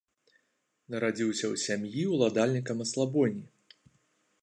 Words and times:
Нарадзіўся 0.93 1.45
ў 1.53 1.63
сям'і 1.65 2.07
ўладальніка 2.15 2.71
маслабойні. 2.83 3.45